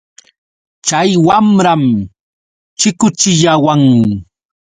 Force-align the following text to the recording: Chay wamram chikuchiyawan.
Chay 0.87 1.09
wamram 1.27 1.83
chikuchiyawan. 2.79 3.81